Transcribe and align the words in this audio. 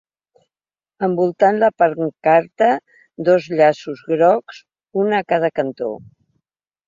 Envoltant 1.07 1.59
la 1.63 1.67
pancarta, 1.81 2.69
dos 3.29 3.49
llaços 3.59 4.03
grocs, 4.13 4.61
un 5.03 5.17
a 5.19 5.23
cada 5.35 5.53
cantó. 5.61 5.93